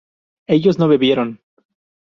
¿ellos 0.55 0.79
no 0.79 0.87
bebieron? 0.87 1.29